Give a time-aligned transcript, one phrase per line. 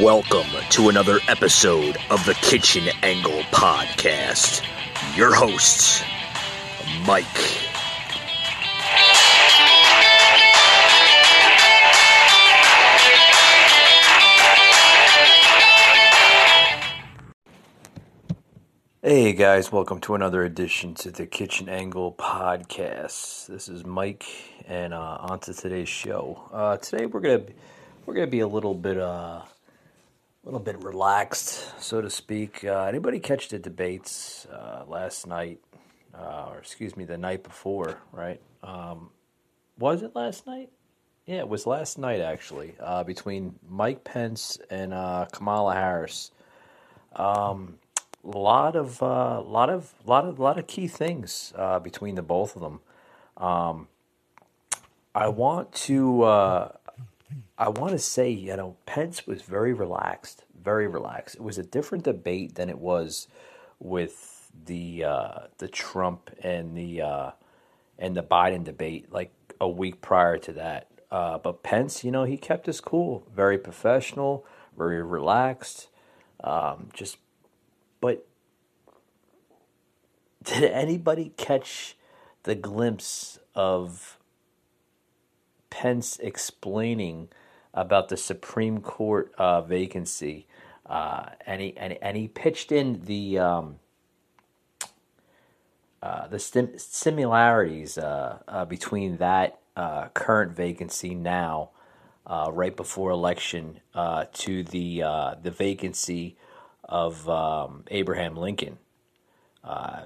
[0.00, 4.64] Welcome to another episode of the Kitchen Angle Podcast.
[5.16, 6.04] Your hosts,
[7.04, 7.24] Mike.
[19.02, 23.48] Hey guys, welcome to another edition to the Kitchen Angle Podcast.
[23.48, 24.26] This is Mike,
[24.68, 26.48] and uh, on to today's show.
[26.52, 27.42] Uh, today we're gonna
[28.06, 29.42] we're gonna be a little bit uh,
[30.50, 32.64] little bit relaxed, so to speak.
[32.64, 35.60] Uh, anybody catch the debates uh, last night,
[36.14, 37.98] uh, or excuse me, the night before?
[38.12, 38.40] Right?
[38.62, 39.10] Um,
[39.78, 40.70] was it last night?
[41.26, 46.30] Yeah, it was last night actually, uh, between Mike Pence and uh, Kamala Harris.
[47.14, 47.74] Um,
[48.24, 51.52] a lot of, uh, lot of, lot of, lot of key things
[51.82, 52.80] between the both of them.
[53.36, 53.88] Um,
[55.14, 56.70] I want to.
[57.58, 61.34] I want to say, you know, Pence was very relaxed, very relaxed.
[61.34, 63.26] It was a different debate than it was
[63.80, 67.30] with the uh, the Trump and the uh,
[67.98, 70.86] and the Biden debate, like a week prior to that.
[71.10, 75.88] Uh, but Pence, you know, he kept his cool, very professional, very relaxed.
[76.44, 77.16] Um, just,
[78.00, 78.24] but
[80.44, 81.96] did anybody catch
[82.44, 84.18] the glimpse of
[85.70, 87.30] Pence explaining?
[87.78, 90.46] About the Supreme Court uh, vacancy,
[90.86, 93.76] uh, and he and, and he pitched in the um,
[96.02, 101.70] uh, the stim- similarities uh, uh, between that uh, current vacancy now,
[102.50, 103.80] right before election,
[104.32, 104.98] to the
[105.40, 106.36] the vacancy
[106.82, 108.78] of um, Abraham Lincoln.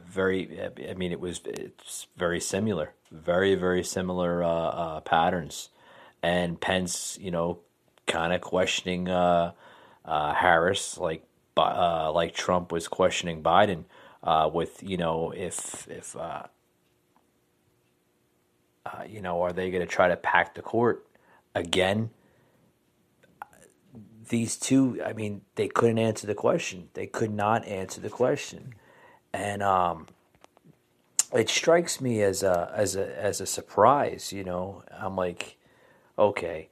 [0.07, 5.71] very, I mean, it was it's very similar, very very similar patterns
[6.23, 7.59] and Pence, you know,
[8.07, 9.53] kind of questioning uh,
[10.05, 11.25] uh, Harris, like
[11.57, 13.85] uh, like Trump was questioning Biden,
[14.23, 16.45] uh, with you know if if uh,
[18.87, 21.07] uh, you know are they going to try to pack the court
[21.55, 22.11] again?
[24.29, 26.89] These two, I mean, they couldn't answer the question.
[26.95, 28.75] They could not answer the question,
[29.33, 30.07] and um,
[31.35, 34.33] it strikes me as a as a as a surprise.
[34.33, 35.59] You know, I'm like
[36.19, 36.69] okay,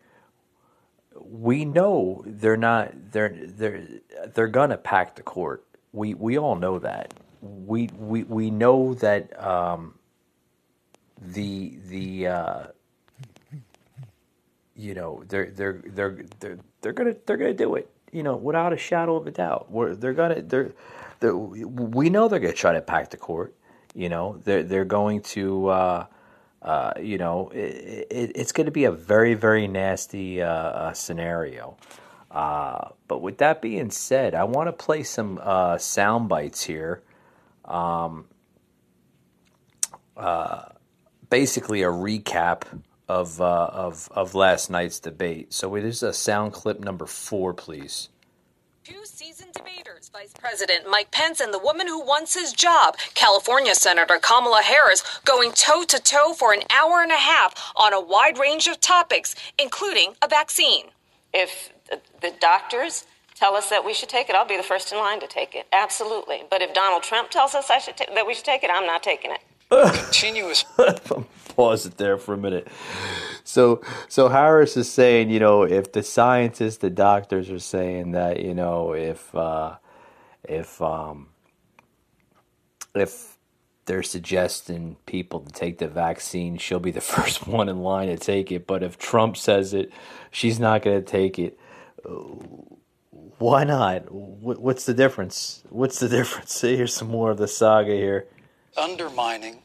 [1.21, 3.87] we know they're not they're they're
[4.35, 5.65] they're gonna pack the court.
[5.93, 7.15] We we all know that.
[7.43, 9.95] We we we know that um,
[11.21, 12.67] the the uh,
[14.77, 17.91] you know they're they're they're they're they're gonna they're gonna do it.
[18.13, 19.71] You know, without a shadow of a doubt.
[19.71, 20.73] We're, they're gonna they're,
[21.21, 23.55] they're we know they're gonna try to pack the court.
[23.95, 25.69] You know, they're they're going to.
[25.69, 26.07] Uh,
[26.63, 30.93] uh, you know, it, it, it's going to be a very, very nasty uh, uh,
[30.93, 31.77] scenario.
[32.31, 37.03] Uh, but with that being said, I want to play some uh, sound bites here.
[37.65, 38.27] Um,
[41.31, 42.65] basically, a recap
[43.09, 45.53] of, of, of last night's debate.
[45.53, 48.11] So it is a sound clip number four, please.
[48.85, 53.77] Two seasoned debaters, Vice President Mike Pence and the woman who wants his job, California
[53.77, 58.01] Senator Kamala Harris, going toe to toe for an hour and a half on a
[58.01, 60.87] wide range of topics, including a vaccine.
[61.33, 61.73] If
[62.21, 63.05] the doctors
[63.37, 65.55] tell us that we should take it, I'll be the first in line to take
[65.55, 65.69] it.
[65.73, 66.43] Absolutely.
[66.51, 68.87] But if Donald Trump tells us I should ta- that we should take it, I'm
[68.87, 69.41] not taking it.
[69.71, 70.65] Continuous.
[71.55, 72.67] Pause it there for a minute.
[73.45, 78.41] So, so Harris is saying, you know, if the scientists, the doctors are saying that,
[78.41, 79.77] you know, if uh,
[80.51, 81.29] if um,
[82.95, 83.39] if
[83.87, 88.19] they're suggesting people to take the vaccine, she'll be the first one in line to
[88.19, 88.67] take it.
[88.67, 89.93] But if Trump says it,
[90.31, 91.59] she's not going to take it.
[93.39, 94.11] Why not?
[94.11, 95.63] What's the difference?
[95.71, 96.53] What's the difference?
[96.55, 98.27] See here's some more of the saga here.
[98.77, 99.61] Undermining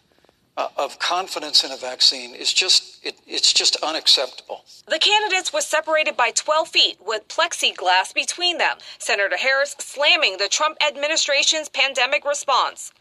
[0.57, 4.63] uh, of confidence in a vaccine is just it, it's just unacceptable.
[4.87, 8.77] The candidates were separated by 12 feet with plexiglass between them.
[8.97, 12.93] Senator Harris slamming the Trump administration's pandemic response.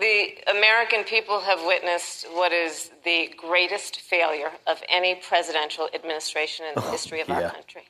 [0.00, 6.74] The American people have witnessed what is the greatest failure of any presidential administration in
[6.76, 7.42] the history of yeah.
[7.42, 7.82] our country.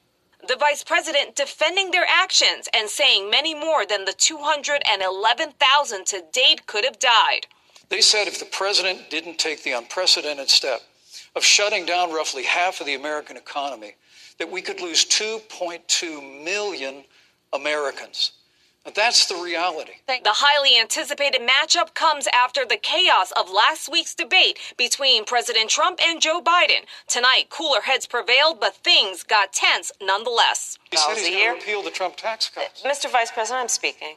[0.49, 6.67] The vice president defending their actions and saying many more than the 211,000 to date
[6.67, 7.47] could have died.
[7.93, 10.81] They said if the president didn't take the unprecedented step
[11.37, 13.97] of shutting down roughly half of the American economy,
[14.39, 17.05] that we could lose 2.2 million
[17.53, 18.33] Americans.
[18.83, 19.93] But that's the reality.
[20.07, 26.01] The highly anticipated matchup comes after the chaos of last week's debate between President Trump
[26.03, 26.87] and Joe Biden.
[27.09, 30.79] Tonight, cooler heads prevailed, but things got tense nonetheless.
[30.91, 32.83] He said he's going to repeal the Trump tax cuts.
[32.85, 33.13] Mr.
[33.13, 34.17] Vice President, I'm speaking.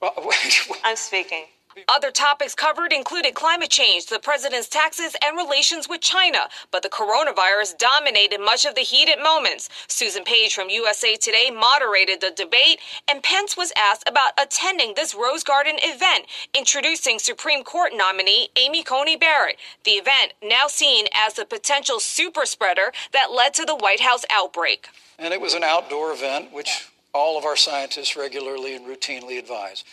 [0.00, 0.80] Well, wait, wait.
[0.82, 1.44] I'm speaking.
[1.88, 6.48] Other topics covered included climate change, the president's taxes, and relations with China.
[6.70, 9.68] But the coronavirus dominated much of the heated moments.
[9.86, 15.14] Susan Page from USA Today moderated the debate, and Pence was asked about attending this
[15.14, 16.26] Rose Garden event,
[16.56, 19.56] introducing Supreme Court nominee Amy Coney Barrett.
[19.84, 24.24] The event, now seen as the potential super spreader that led to the White House
[24.30, 24.88] outbreak.
[25.18, 29.84] And it was an outdoor event, which all of our scientists regularly and routinely advise.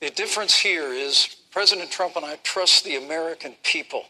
[0.00, 4.04] The difference here is President Trump and I trust the American people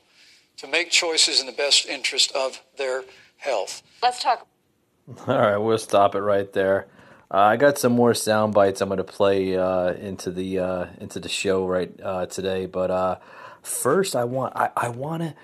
[0.58, 3.04] to make choices in the best interest of their
[3.38, 3.82] health.
[4.02, 4.46] Let's talk.
[5.26, 6.88] All right, we'll stop it right there.
[7.30, 10.86] Uh, I got some more sound bites I'm going to play uh, into the uh,
[11.00, 13.16] into the show right uh, today, but uh,
[13.62, 15.34] first I want I, I want to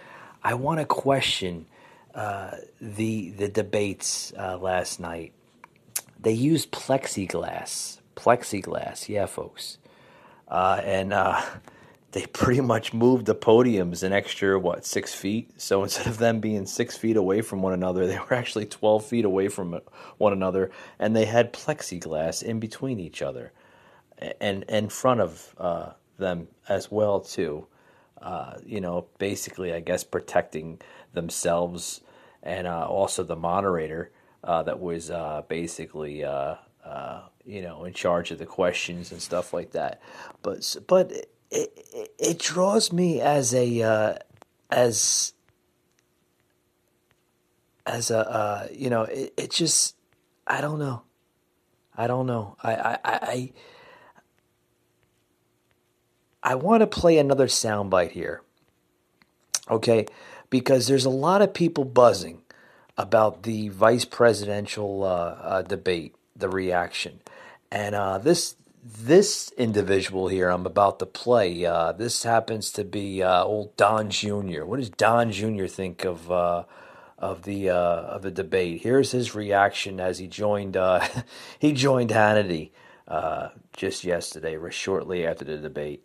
[0.43, 1.67] I want to question
[2.15, 5.33] uh, the the debates last night.
[6.19, 9.77] They used plexiglass, plexiglass, yeah, folks,
[10.49, 11.13] and
[12.15, 15.51] they pretty much moved the podiums an extra what six feet.
[15.61, 19.05] So instead of them being six feet away from one another, they were actually twelve
[19.05, 19.81] feet away from
[20.19, 23.53] one another, and they had plexiglass in between each other,
[24.41, 27.67] and in front of uh, them as well too.
[28.23, 30.81] Uh, you know, basically, I guess protecting
[31.13, 32.01] themselves
[32.43, 34.13] and uh, also the moderator
[34.45, 36.25] uh, that was uh, basically.
[36.25, 36.57] Uh,
[37.45, 40.01] you know, in charge of the questions and stuff like that,
[40.43, 44.15] but but it, it, it draws me as a uh,
[44.71, 45.33] as
[47.87, 49.97] as a uh, you know it, it just
[50.47, 51.03] I don't know.
[51.97, 52.57] I don't know.
[52.63, 53.53] I I I
[56.43, 58.43] I want to play another soundbite here
[59.71, 60.07] okay?
[60.51, 62.43] Because there's a lot of people buzzing
[62.97, 67.21] about the vice presidential uh, uh, debate the reaction
[67.75, 68.55] and uh, this
[68.85, 74.11] this individual here I'm about to play, uh, this happens to be uh, old Don
[74.11, 74.65] Jr.
[74.65, 75.67] What does Don Jr.
[75.67, 76.65] think of uh,
[77.19, 78.83] of the uh, of the debate?
[78.83, 81.05] Here's his reaction as he joined uh,
[81.59, 82.71] he joined Hannity
[83.77, 86.04] just yesterday, shortly after the debate.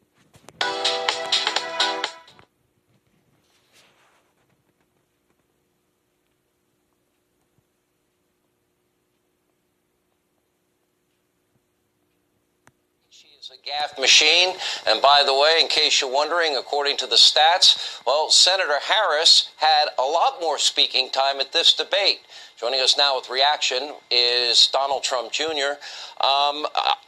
[13.39, 14.56] It's a gaff machine.
[14.88, 19.50] And by the way, in case you're wondering, according to the stats, well, Senator Harris
[19.57, 22.19] had a lot more speaking time at this debate.
[22.57, 25.75] Joining us now with reaction is Donald Trump Jr.
[26.21, 26.66] Um,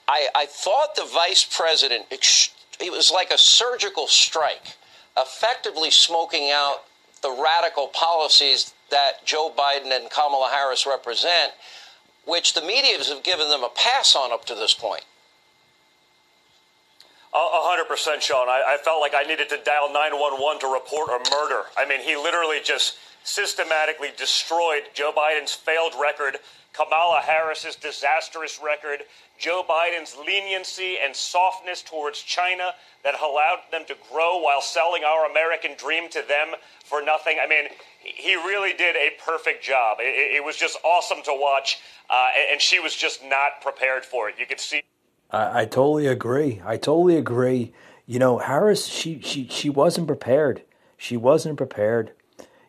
[0.07, 4.75] I, I thought the vice president, it was like a surgical strike,
[5.17, 6.83] effectively smoking out
[7.21, 11.53] the radical policies that Joe Biden and Kamala Harris represent,
[12.25, 15.03] which the media have given them a pass on up to this point.
[17.33, 18.49] Hundred percent, Sean.
[18.49, 21.63] I, I, felt like I needed to dial 911 to report a murder.
[21.77, 26.39] I mean, he literally just systematically destroyed Joe Biden's failed record,
[26.73, 29.03] Kamala Harris's disastrous record,
[29.39, 32.73] Joe Biden's leniency and softness towards China
[33.03, 36.49] that allowed them to grow while selling our American dream to them
[36.83, 37.37] for nothing.
[37.41, 37.65] I mean,
[37.99, 39.97] he really did a perfect job.
[39.99, 44.29] It, it was just awesome to watch, uh, and she was just not prepared for
[44.29, 44.35] it.
[44.37, 44.83] You could see.
[45.31, 46.61] I, I totally agree.
[46.65, 47.73] I totally agree.
[48.05, 50.63] You know, Harris, she, she, she wasn't prepared.
[50.97, 52.11] She wasn't prepared.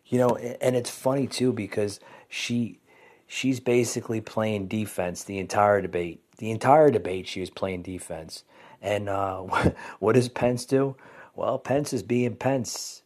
[0.06, 2.78] You know, and it's funny too because she
[3.26, 6.22] she's basically playing defense the entire debate.
[6.36, 8.44] The entire debate, she was playing defense.
[8.82, 9.38] And uh,
[10.00, 10.96] what does Pence do?
[11.34, 13.02] Well, Pence is being Pence.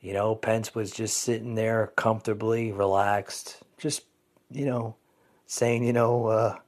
[0.00, 4.02] You know, Pence was just sitting there comfortably, relaxed, just
[4.50, 4.96] you know,
[5.46, 6.58] saying, you know, uh,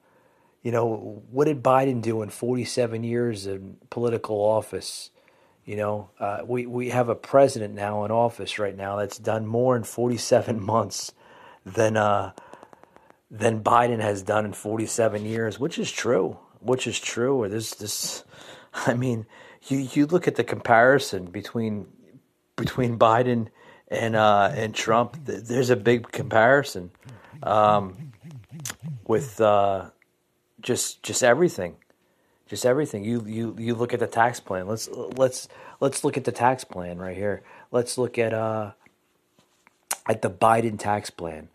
[0.62, 5.10] you know, what did Biden do in 47 years in political office?
[5.64, 9.46] You know, uh, we we have a president now in office right now that's done
[9.46, 11.12] more in 47 months
[11.64, 12.32] than uh,
[13.30, 16.38] than Biden has done in 47 years, which is true.
[16.60, 17.36] Which is true.
[17.42, 18.24] Or this this,
[18.74, 19.26] I mean,
[19.68, 21.86] you you look at the comparison between
[22.56, 23.48] between Biden
[23.88, 25.16] and uh, and Trump.
[25.24, 26.90] There's a big comparison
[27.42, 28.12] um,
[29.06, 29.90] with uh,
[30.60, 31.76] just just everything,
[32.46, 33.04] just everything.
[33.04, 34.66] You you you look at the tax plan.
[34.66, 35.48] Let's let's
[35.80, 37.42] let's look at the tax plan right here.
[37.70, 38.72] Let's look at uh
[40.08, 41.48] at the Biden tax plan.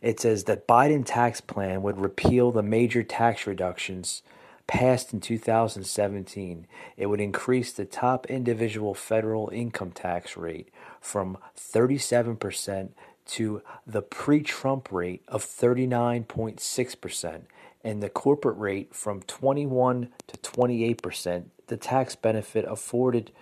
[0.00, 4.22] It says that Biden tax plan would repeal the major tax reductions
[4.66, 6.66] passed in 2017.
[6.96, 10.68] It would increase the top individual federal income tax rate
[11.00, 12.90] from 37%
[13.26, 17.42] to the pre Trump rate of 39.6%
[17.82, 21.44] and the corporate rate from 21 to 28%.
[21.66, 23.32] The tax benefit afforded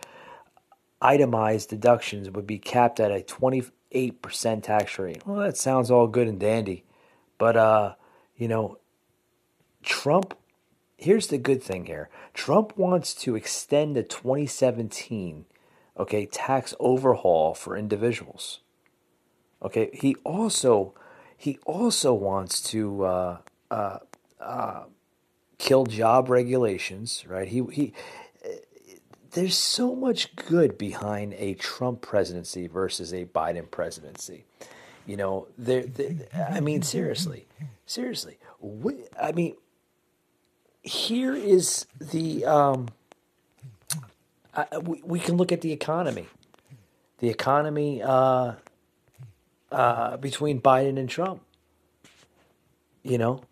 [1.00, 3.70] itemized deductions would be capped at a 28%
[4.62, 5.26] tax rate.
[5.26, 6.84] Well, that sounds all good and dandy.
[7.38, 7.94] But, uh,
[8.36, 8.78] you know,
[9.82, 10.34] Trump,
[10.96, 15.46] here's the good thing here Trump wants to extend the 2017
[15.98, 18.60] okay, tax overhaul for individuals.
[19.62, 20.94] Okay, he also
[21.36, 23.38] he also wants to uh,
[23.70, 23.98] uh,
[25.58, 27.48] kill job regulations, right?
[27.48, 27.92] He he.
[29.32, 34.44] There's so much good behind a Trump presidency versus a Biden presidency.
[35.06, 35.84] You know, there.
[36.50, 37.46] I mean, seriously,
[37.86, 38.38] seriously.
[38.60, 39.56] We, I mean,
[40.82, 42.44] here is the.
[42.44, 42.88] Um,
[44.82, 46.26] we, we can look at the economy.
[47.18, 48.54] The economy uh,
[49.70, 51.42] uh, between Biden and Trump.
[53.02, 53.42] You know,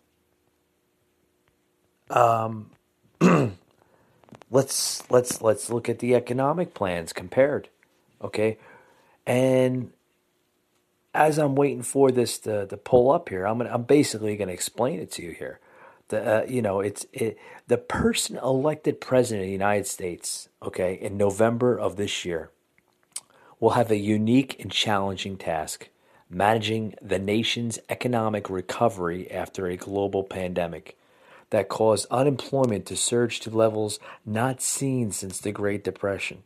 [2.09, 2.71] um,
[4.51, 7.69] let's let's let's look at the economic plans compared,
[8.21, 8.57] okay,
[9.25, 9.91] and
[11.13, 14.49] as I'm waiting for this to, to pull up here, I'm gonna, I'm basically going
[14.49, 15.59] to explain it to you here.
[16.09, 17.37] The uh, you know it's it,
[17.67, 22.51] the person elected president of the United States, okay, in November of this year,
[23.59, 25.89] will have a unique and challenging task
[26.29, 30.97] managing the nation's economic recovery after a global pandemic
[31.49, 36.43] that caused unemployment to surge to levels not seen since the Great Depression.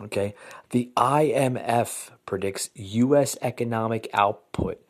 [0.00, 0.34] Okay,
[0.70, 3.36] the IMF predicts U.S.
[3.42, 4.82] economic output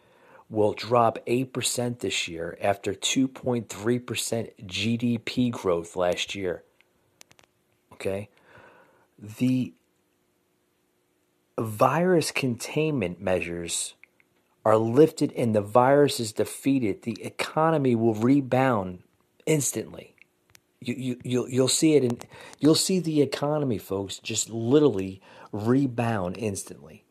[0.49, 3.67] will drop 8% this year after 2.3%
[4.65, 6.63] GDP growth last year.
[7.95, 8.29] Okay,
[9.19, 9.73] the
[11.59, 13.95] virus containment measures
[14.65, 19.03] are lifted and the virus is defeated, the economy will rebound
[19.47, 20.15] instantly.
[20.81, 22.19] You, you, you'll, you'll see it in,
[22.59, 25.21] you'll see the economy, folks, just literally
[25.53, 27.05] rebound instantly.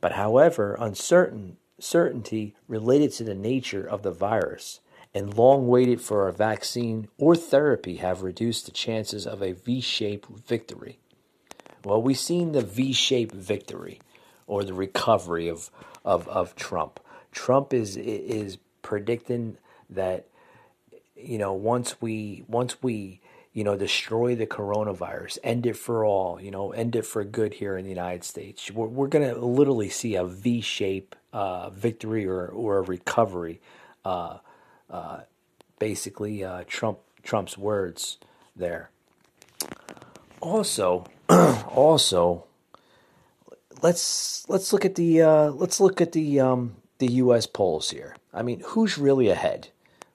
[0.00, 4.80] But however, uncertain certainty related to the nature of the virus
[5.14, 10.28] and long waited for a vaccine or therapy have reduced the chances of a V-shaped
[10.46, 10.98] victory.
[11.84, 14.00] Well, we've seen the V shaped victory
[14.48, 15.70] or the recovery of,
[16.04, 16.98] of, of Trump.
[17.30, 19.56] Trump is, is predicting
[19.90, 20.26] that,
[21.16, 23.20] you know, once we, once we,
[23.52, 27.54] you know, destroy the coronavirus, end it for all, you know, end it for good
[27.54, 28.70] here in the United States.
[28.70, 33.60] We're, we're going to literally see a V shape uh, victory or, or a recovery.
[34.04, 34.38] Uh,
[34.90, 35.20] uh,
[35.78, 38.16] basically, uh, Trump Trump's words
[38.56, 38.90] there.
[40.40, 42.46] Also, also,
[43.82, 47.46] let's let's look at the uh, let's look at the um, the U.S.
[47.46, 48.16] polls here.
[48.32, 49.68] I mean, who's really ahead?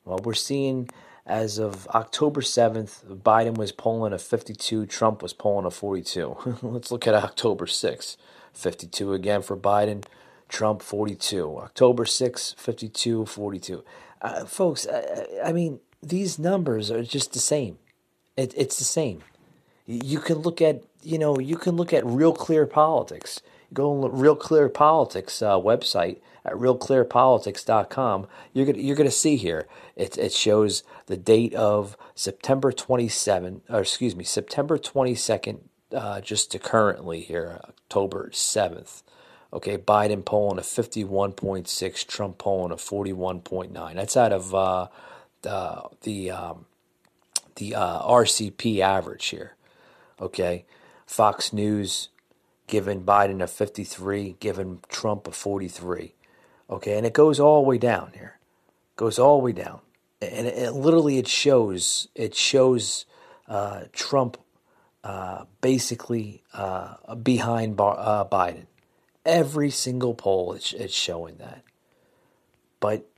[0.05, 0.89] Well, we're seeing
[1.25, 6.57] as of October seventh, Biden was polling a fifty-two, Trump was polling a forty-two.
[6.61, 8.17] let's look at October sixth,
[8.53, 10.05] fifty-two again for Biden,
[10.49, 11.57] Trump forty-two.
[11.59, 13.83] October 6th, 52, 42.
[14.21, 17.77] Uh, folks, I, I mean, these numbers are just the same.
[18.37, 19.21] It, it's the same.
[19.85, 23.41] You can look at you know, you can look at Real Clear Politics.
[23.73, 28.27] Go on Real Clear Politics uh, website at realclearpolitics.com.
[28.53, 29.67] You're gonna you're gonna see here.
[29.95, 35.59] It it shows the date of September 27, or excuse me, September 22nd,
[35.93, 39.03] uh, just to currently here, October 7th.
[39.51, 43.93] Okay, Biden polling a 51.6, Trump polling a 41.9.
[43.93, 44.87] That's out of uh,
[45.41, 46.65] the the um,
[47.55, 49.55] the uh, RCP average here.
[50.19, 50.65] Okay.
[51.05, 52.09] Fox News
[52.67, 56.13] giving Biden a 53, giving Trump a 43.
[56.69, 58.39] Okay, and it goes all the way down here.
[58.95, 59.79] Goes all the way down.
[60.21, 63.05] And it, it literally it shows it shows
[63.47, 64.37] uh, Trump
[65.03, 68.67] uh, basically uh, behind uh, Biden.
[69.25, 71.63] Every single poll it's, it's showing that.
[72.79, 73.09] But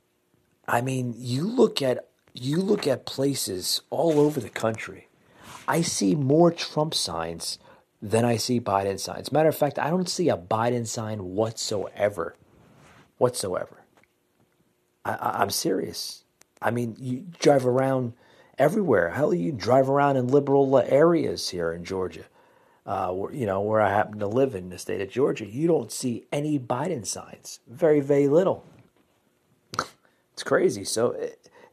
[0.67, 5.07] I mean, you look at you look at places all over the country.
[5.67, 7.57] I see more Trump signs
[8.01, 9.31] than I see Biden signs.
[9.31, 12.35] Matter of fact, I don't see a Biden sign whatsoever.
[13.17, 13.81] Whatsoever.
[15.03, 16.23] I, am serious.
[16.61, 18.13] I mean, you drive around
[18.57, 19.11] everywhere.
[19.11, 22.25] Hell, you drive around in liberal areas here in Georgia.
[22.85, 25.67] Uh, where, you know, where I happen to live in the state of Georgia, you
[25.67, 27.59] don't see any Biden signs.
[27.67, 28.63] Very, very little.
[30.33, 30.83] it's crazy.
[30.83, 31.15] So,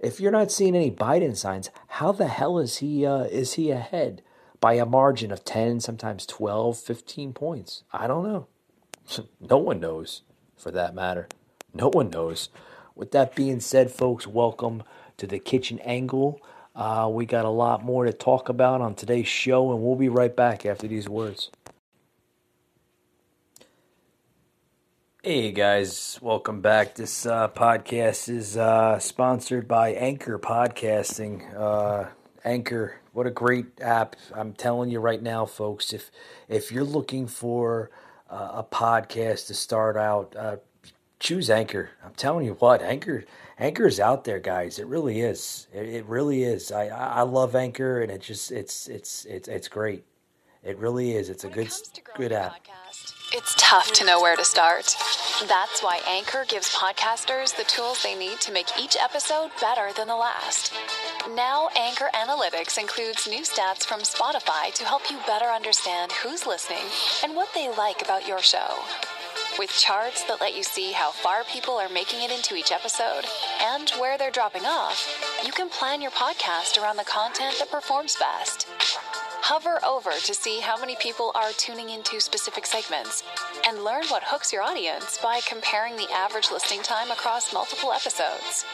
[0.00, 3.70] if you're not seeing any Biden signs, how the hell is he uh, is he
[3.70, 4.22] ahead
[4.62, 7.82] by a margin of 10, sometimes 12, 15 points?
[7.92, 8.46] I don't know.
[9.40, 10.22] no one knows
[10.56, 11.28] for that matter.
[11.74, 12.48] No one knows.
[12.94, 14.84] With that being said, folks, welcome
[15.16, 16.40] to the kitchen angle.
[16.76, 20.08] Uh, we got a lot more to talk about on today's show, and we'll be
[20.08, 21.50] right back after these words.
[25.24, 26.94] Hey guys, welcome back.
[26.94, 31.52] This uh, podcast is uh, sponsored by Anchor Podcasting.
[32.44, 34.16] Anchor, what a great app!
[34.34, 35.92] I'm telling you right now, folks.
[35.92, 36.10] If
[36.48, 37.90] if you're looking for
[38.28, 40.56] uh, a podcast to start out, uh,
[41.20, 41.90] choose Anchor.
[42.04, 43.24] I'm telling you what, Anchor
[43.58, 44.80] Anchor is out there, guys.
[44.80, 45.68] It really is.
[45.72, 46.72] It, it really is.
[46.72, 50.04] I I love Anchor, and it just it's it's it's it's great.
[50.64, 51.28] It really is.
[51.30, 51.70] It's a good
[52.16, 52.54] good app.
[52.54, 54.96] Podcast, it's tough to know where to start.
[55.40, 60.06] That's why Anchor gives podcasters the tools they need to make each episode better than
[60.06, 60.72] the last.
[61.34, 66.84] Now, Anchor Analytics includes new stats from Spotify to help you better understand who's listening
[67.24, 68.78] and what they like about your show.
[69.58, 73.24] With charts that let you see how far people are making it into each episode
[73.60, 78.16] and where they're dropping off, you can plan your podcast around the content that performs
[78.16, 78.68] best.
[79.42, 83.24] Hover over to see how many people are tuning into specific segments
[83.66, 88.64] and learn what hooks your audience by comparing the average listening time across multiple episodes.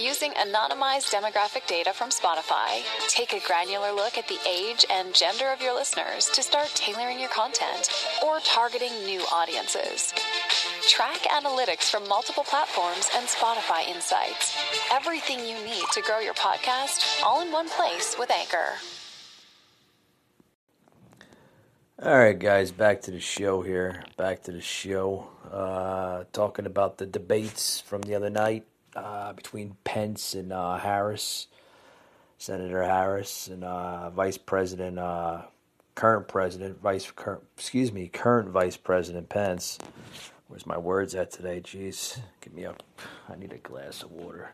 [0.00, 5.52] Using anonymized demographic data from Spotify, take a granular look at the age and gender
[5.52, 7.90] of your listeners to start tailoring your content
[8.24, 10.14] or targeting new audiences.
[10.88, 14.56] Track analytics from multiple platforms and Spotify insights.
[14.90, 18.80] Everything you need to grow your podcast all in one place with Anchor.
[22.04, 24.04] All right, guys, back to the show here.
[24.18, 25.26] Back to the show.
[25.50, 31.46] Uh, talking about the debates from the other night uh, between Pence and uh, Harris,
[32.36, 35.44] Senator Harris, and uh, Vice President, uh,
[35.94, 37.10] current President, Vice,
[37.56, 39.78] excuse me, current Vice President Pence.
[40.48, 41.62] Where's my words at today?
[41.62, 42.74] Jeez, give me a.
[43.30, 44.50] I need a glass of water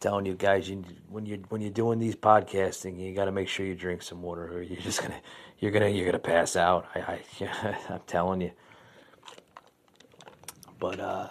[0.00, 3.48] telling you guys, you, when you when you're doing these podcasting, you got to make
[3.48, 5.20] sure you drink some water, or you're just gonna
[5.58, 6.86] you're gonna you're gonna pass out.
[6.94, 8.52] I, I I'm telling you.
[10.78, 11.28] But uh,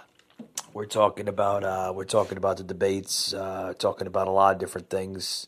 [0.74, 4.60] we're talking about uh, we're talking about the debates, uh, talking about a lot of
[4.60, 5.48] different things.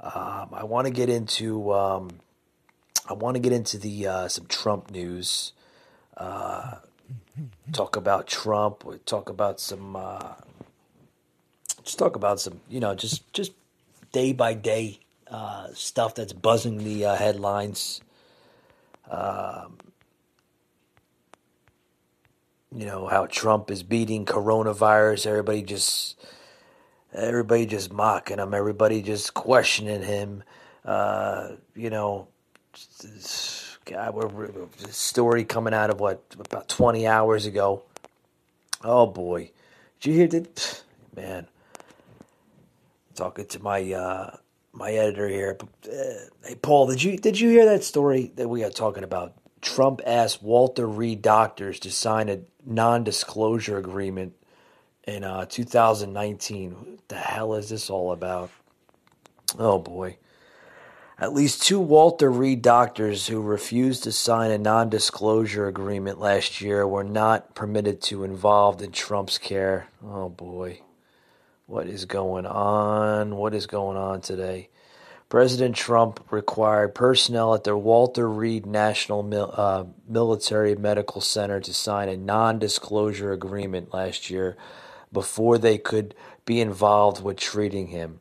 [0.00, 2.10] Um, I want to get into um,
[3.08, 5.52] I want to get into the uh, some Trump news.
[6.16, 6.76] Uh,
[7.72, 8.84] talk about Trump.
[9.06, 10.34] Talk about some uh,
[11.84, 13.52] just talk about some, you know, just just
[14.10, 14.98] day by day
[15.74, 18.00] stuff that's buzzing the headlines.
[19.10, 19.78] Um,
[22.74, 25.26] you know how Trump is beating coronavirus.
[25.26, 26.18] Everybody just,
[27.14, 28.52] everybody just mocking him.
[28.52, 30.42] Everybody just questioning him.
[30.84, 32.28] Uh, you know,
[33.84, 37.82] God, we're, we're, story coming out of what about twenty hours ago.
[38.84, 39.50] Oh boy,
[40.00, 40.82] did you hear that?
[41.14, 41.46] Man,
[43.14, 44.36] talking to my uh,
[44.76, 45.56] my editor here.
[45.84, 45.96] Uh,
[46.44, 49.34] hey, Paul, did you did you hear that story that we are talking about?
[49.62, 54.34] Trump asked Walter Reed doctors to sign a non-disclosure agreement
[55.04, 56.70] in uh, 2019.
[56.72, 58.50] What the hell is this all about?
[59.58, 60.18] Oh boy.
[61.18, 66.60] At least two Walter Reed doctors who refused to sign a non disclosure agreement last
[66.60, 69.88] year were not permitted to involved in Trump's care.
[70.04, 70.82] Oh boy.
[71.66, 73.34] What is going on?
[73.34, 74.68] What is going on today?
[75.28, 81.74] President Trump required personnel at the Walter Reed National Mil- uh, Military Medical Center to
[81.74, 84.56] sign a non disclosure agreement last year
[85.12, 88.20] before they could be involved with treating him,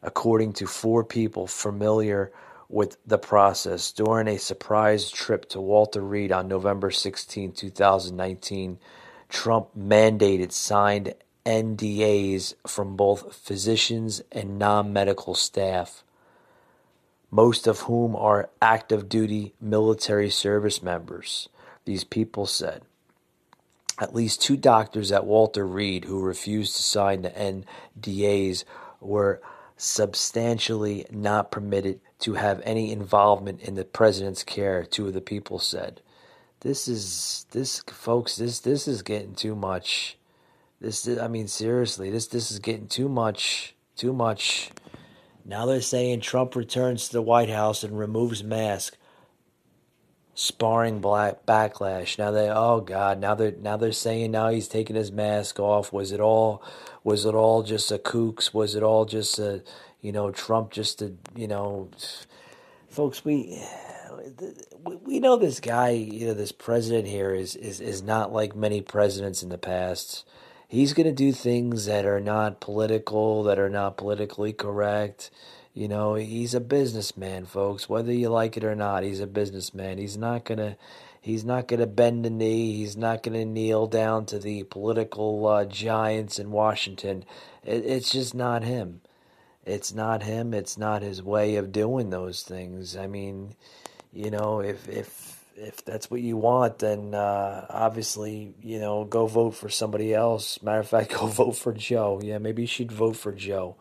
[0.00, 2.30] according to four people familiar
[2.68, 3.90] with the process.
[3.90, 8.78] During a surprise trip to Walter Reed on November 16, 2019,
[9.28, 11.14] Trump mandated signed
[11.46, 16.04] NDAs from both physicians and non medical staff.
[17.30, 21.48] most of whom are active duty military service members,
[21.86, 22.82] these people said.
[24.00, 28.64] At least two doctors at Walter Reed who refused to sign the NDAs
[29.00, 29.42] were
[29.76, 35.60] substantially not permitted to have any involvement in the president's care, two of the people
[35.60, 36.02] said.
[36.62, 40.17] This is this folks, this this is getting too much.
[40.80, 44.70] This is, I mean seriously, this this is getting too much, too much.
[45.44, 48.96] Now they're saying Trump returns to the White House and removes mask.
[50.34, 52.16] Sparring black backlash.
[52.16, 55.92] Now they oh god, now they're now they're saying now he's taking his mask off.
[55.92, 56.62] Was it all
[57.02, 58.54] was it all just a kooks?
[58.54, 59.64] Was it all just a
[60.00, 61.90] you know, Trump just to you know
[62.88, 63.60] folks we
[65.02, 68.80] we know this guy, you know, this president here is is is not like many
[68.80, 70.24] presidents in the past.
[70.68, 75.30] He's going to do things that are not political, that are not politically correct.
[75.72, 77.88] You know, he's a businessman, folks.
[77.88, 79.96] Whether you like it or not, he's a businessman.
[79.96, 80.76] He's not going to
[81.22, 82.76] he's not going to bend the knee.
[82.76, 87.24] He's not going to kneel down to the political uh, giants in Washington.
[87.64, 89.00] It, it's just not him.
[89.64, 90.52] It's not him.
[90.52, 92.94] It's not his way of doing those things.
[92.94, 93.54] I mean,
[94.12, 99.26] you know, if if if that's what you want, then uh, obviously, you know, go
[99.26, 100.62] vote for somebody else.
[100.62, 102.20] Matter of fact, go vote for Joe.
[102.22, 103.76] Yeah, maybe you should vote for Joe,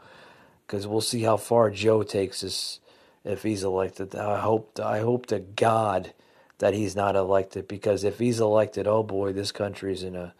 [0.66, 2.80] because we'll see how far Joe takes us
[3.24, 4.16] if he's elected.
[4.16, 6.14] I hope I hope to God
[6.60, 10.34] that he's not elected, because if he's elected, oh boy, this country's in a,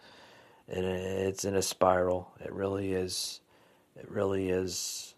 [0.66, 2.32] in a it's in a spiral.
[2.40, 3.40] It really is.
[3.96, 5.14] It really is.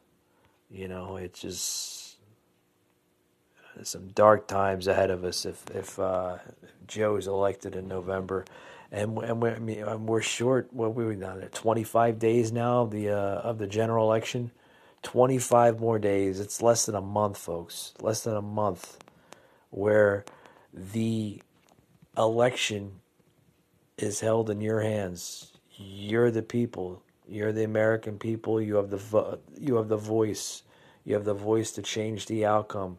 [0.71, 2.00] You know, it just
[3.87, 6.39] some dark times ahead of us if if, uh,
[6.87, 8.45] Joe is elected in November,
[8.91, 10.73] and and we're, I mean, we're short.
[10.73, 11.37] What we now?
[11.53, 14.51] Twenty five days now of the uh, of the general election.
[15.03, 16.41] Twenty five more days.
[16.41, 17.95] It's less than a month, folks.
[18.01, 18.99] Less than a month,
[19.71, 20.25] where
[20.75, 21.41] the
[22.19, 23.01] election
[23.97, 25.53] is held in your hands.
[25.77, 27.03] You're the people.
[27.29, 28.61] You're the American people.
[28.61, 30.65] You have the vo- you have the voice.
[31.05, 32.99] You have the voice to change the outcome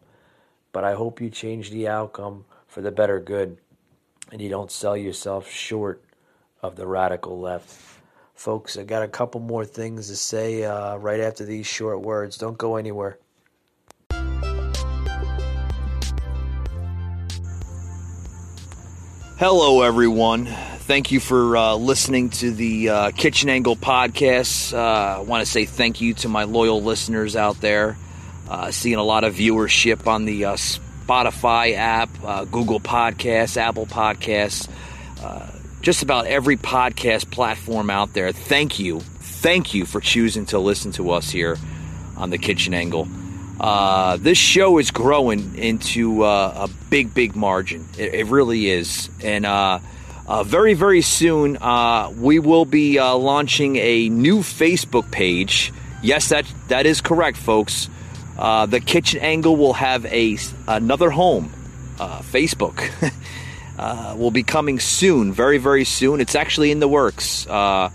[0.72, 3.58] but I hope you change the outcome for the better good
[4.32, 6.04] and you don't sell yourself short
[6.62, 7.78] of the radical left.
[8.34, 12.38] Folks, I got a couple more things to say uh, right after these short words.
[12.38, 13.20] Don't go anywhere.
[19.38, 20.46] Hello, everyone.
[20.46, 24.74] Thank you for uh, listening to the uh, Kitchen Angle podcast.
[24.74, 27.98] Uh, I want to say thank you to my loyal listeners out there.
[28.52, 33.86] Uh, seeing a lot of viewership on the uh, Spotify app, uh, Google Podcasts, Apple
[33.86, 34.70] Podcasts,
[35.24, 35.50] uh,
[35.82, 38.34] just about every podcast platform out there.
[38.34, 39.00] Thank you.
[39.00, 41.58] Thank you for choosing to listen to us here
[42.18, 43.08] on the Kitchen Angle.
[43.58, 47.88] Uh, this show is growing into uh, a big, big margin.
[47.98, 49.10] It, it really is.
[49.24, 49.46] And
[50.46, 51.58] very, very soon,
[52.22, 55.72] we will be launching a new Facebook page.
[56.04, 57.88] Yes, that that is correct, folks.
[58.38, 61.52] Uh, the kitchen angle will have a another home.
[62.00, 62.90] Uh, Facebook
[63.78, 66.20] uh, will be coming soon, very very soon.
[66.22, 67.46] It's actually in the works.
[67.48, 67.90] Uh,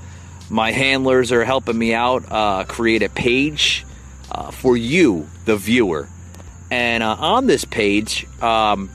[0.48, 3.84] my handlers are helping me out uh, create a page
[4.30, 6.08] uh, for you, the viewer,
[6.70, 8.90] and on this page, um,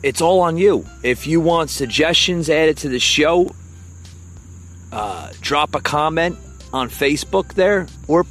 [0.00, 0.86] it's all on you.
[1.02, 3.50] If you want suggestions added to the show,
[5.40, 6.38] drop a comment
[6.72, 8.24] on Facebook there, or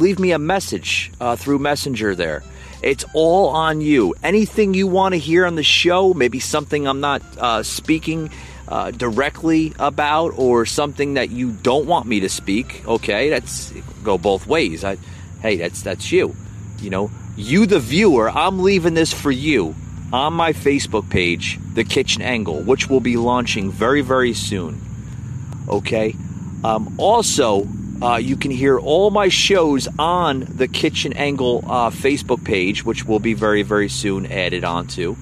[0.00, 2.42] leave me a message uh, through Messenger there.
[2.82, 4.14] It's all on you.
[4.22, 8.30] Anything you want to hear on the show, maybe something I'm not uh, speaking
[8.66, 12.86] uh, directly about, or something that you don't want me to speak.
[12.86, 14.82] Okay, that's go both ways.
[14.84, 14.96] I,
[15.42, 16.34] hey, that's that's you.
[16.80, 18.30] You know, you the viewer.
[18.30, 19.74] I'm leaving this for you
[20.12, 24.80] on my Facebook page, The Kitchen Angle, which will be launching very very soon.
[25.68, 26.16] Okay.
[26.62, 27.66] Um, also,
[28.02, 33.04] uh, you can hear all my shows on the Kitchen Angle uh, Facebook page, which
[33.04, 35.16] will be very, very soon added onto.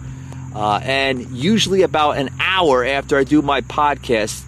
[0.55, 4.45] Uh, and usually about an hour after I do my podcast,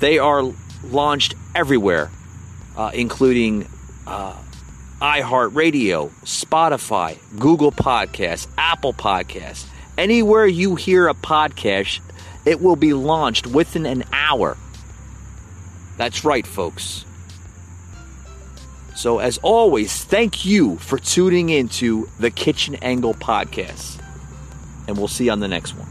[0.00, 0.44] they are
[0.84, 2.10] launched everywhere,
[2.76, 3.68] uh, including
[4.06, 4.36] uh,
[5.00, 9.66] iHeartRadio, Spotify, Google Podcasts, Apple Podcasts.
[9.98, 12.00] Anywhere you hear a podcast,
[12.44, 14.56] it will be launched within an hour.
[15.96, 17.04] That's right, folks.
[18.96, 24.02] So, as always, thank you for tuning into the Kitchen Angle podcast.
[24.88, 25.88] And we'll see you on the next one.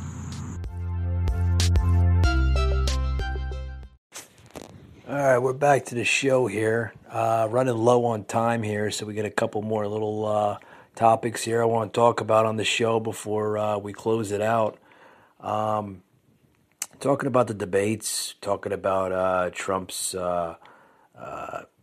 [5.07, 6.93] All right, we're back to the show here.
[7.09, 10.57] Uh, Uh, running low on time here, so we got a couple more little uh,
[10.95, 14.41] topics here I want to talk about on the show before uh, we close it
[14.41, 14.77] out.
[15.39, 16.03] Um,
[16.99, 19.49] talking about the debates, talking about uh,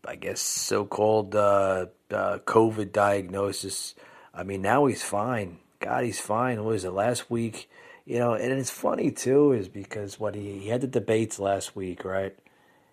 [0.03, 3.95] Trump's, uh, uh, I guess, so-called COVID diagnosis.
[4.35, 5.59] I mean, now he's fine.
[5.81, 6.63] God, he's fine.
[6.65, 7.69] What was it last week?
[8.05, 11.77] You know, and it's funny too, is because what he, he had the debates last
[11.77, 12.37] week, right?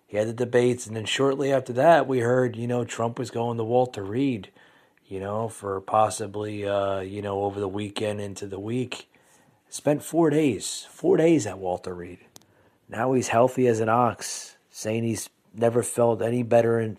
[0.06, 3.30] He had the debates, and then shortly after that, we heard, you know, Trump was
[3.30, 4.50] going to Walter Reed,
[5.06, 9.08] you know, for possibly, uh, you know, over the weekend into the week.
[9.68, 12.18] Spent four days, four days at Walter Reed.
[12.88, 16.98] Now he's healthy as an ox, saying he's never felt any better in,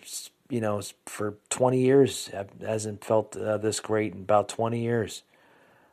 [0.49, 2.29] you know, for 20 years.
[2.61, 5.23] Hasn't felt uh, this great in about 20 years.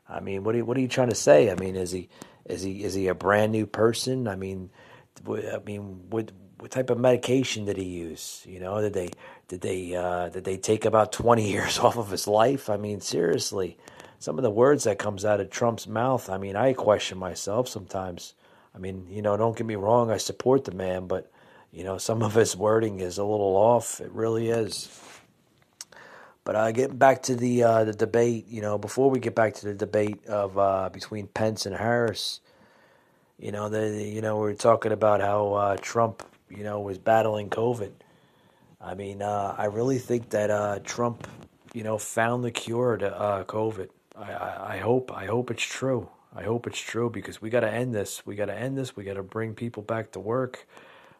[0.08, 1.50] I mean, what are you, what are you trying to say?
[1.50, 2.08] I mean, is he
[2.46, 4.26] is he is he a brand new person?
[4.26, 4.70] I mean,
[5.28, 8.42] I mean, what what type of medication did he use?
[8.48, 9.10] You know, did they
[9.48, 12.70] did they uh, did they take about twenty years off of his life?
[12.70, 13.76] I mean, seriously,
[14.18, 16.30] some of the words that comes out of Trump's mouth.
[16.30, 18.34] I mean, I question myself sometimes.
[18.74, 21.30] I mean, you know, don't get me wrong, I support the man, but
[21.72, 24.00] you know, some of his wording is a little off.
[24.00, 24.88] It really is.
[26.44, 29.54] But uh, getting back to the uh, the debate, you know, before we get back
[29.54, 32.40] to the debate of uh, between Pence and Harris,
[33.38, 36.98] you know, the you know we are talking about how uh, Trump you know, was
[36.98, 37.92] battling COVID.
[38.80, 41.26] I mean, uh, I really think that uh, Trump,
[41.74, 43.88] you know, found the cure to COVID.
[44.16, 46.08] I, I, I, hope I hope it's true.
[46.34, 48.24] I hope it's true because we got to end this.
[48.24, 48.96] We got to end this.
[48.96, 50.66] We got to bring people back to work.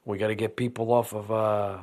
[0.09, 1.83] We got to get people off of uh,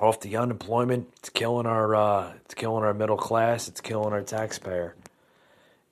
[0.00, 1.06] off the unemployment.
[1.18, 3.68] It's killing our uh, it's killing our middle class.
[3.68, 4.96] It's killing our taxpayer.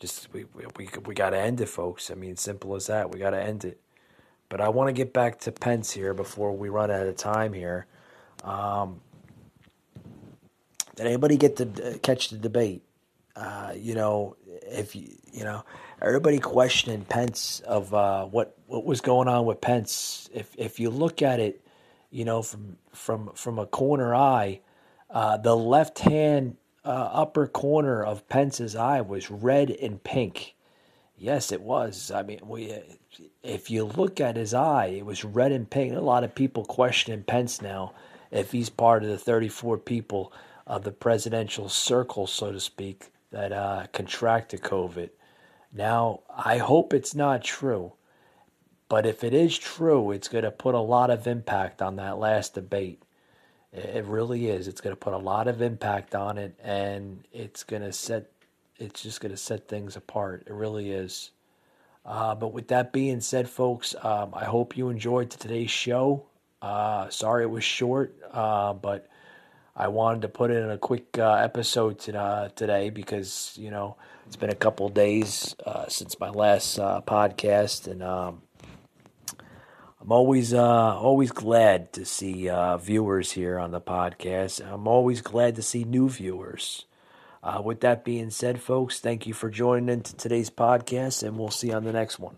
[0.00, 2.10] Just we we we got to end it, folks.
[2.10, 3.12] I mean, simple as that.
[3.12, 3.80] We got to end it.
[4.48, 7.52] But I want to get back to Pence here before we run out of time
[7.52, 7.86] here.
[8.42, 9.00] Um,
[10.96, 12.82] did anybody get to catch the debate?
[13.36, 15.06] Uh, you know, if you
[15.38, 15.64] you know,
[16.02, 20.28] everybody questioning Pence of uh, what what was going on with Pence.
[20.34, 21.64] If if you look at it,
[22.10, 24.60] you know, from from from a corner eye,
[25.08, 30.56] uh, the left hand uh, upper corner of Pence's eye was red and pink.
[31.16, 32.10] Yes, it was.
[32.10, 32.74] I mean, we
[33.44, 35.94] if you look at his eye, it was red and pink.
[35.94, 37.94] A lot of people questioning Pence now
[38.32, 40.32] if he's part of the 34 people
[40.66, 45.10] of the presidential circle, so to speak, that uh, contracted COVID.
[45.72, 47.92] Now, I hope it's not true,
[48.88, 52.18] but if it is true, it's going to put a lot of impact on that
[52.18, 53.02] last debate.
[53.72, 54.66] It really is.
[54.66, 58.30] It's going to put a lot of impact on it, and it's going to set.
[58.78, 60.44] It's just going to set things apart.
[60.46, 61.32] It really is.
[62.06, 66.24] Uh, but with that being said, folks, um, I hope you enjoyed today's show.
[66.62, 69.08] Uh, sorry it was short, uh, but
[69.80, 73.96] I wanted to put in a quick uh, episode to, uh, today because you know
[74.26, 78.42] it's been a couple days uh, since my last podcast, and um,
[80.00, 84.60] I'm always always glad to see viewers here on the podcast.
[84.68, 86.84] I'm always glad to see new viewers.
[87.40, 91.52] Uh, with that being said, folks, thank you for joining into today's podcast, and we'll
[91.52, 92.36] see you on the next one.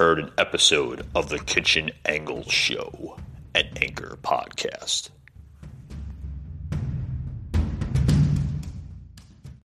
[0.00, 3.18] Heard an episode of the Kitchen Angle Show,
[3.54, 5.10] an Anchor podcast.